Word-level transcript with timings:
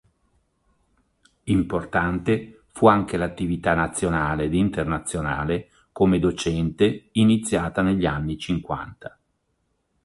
Importante 1.43 2.63
fu 2.71 2.87
anche 2.87 3.17
l'attività 3.17 3.75
nazionale 3.75 4.45
ed 4.45 4.55
internazionale 4.55 5.69
come 5.91 6.17
docente 6.17 7.09
iniziata 7.11 7.83
negli 7.83 8.07
anni 8.07 8.39
cinquanta. 8.39 9.19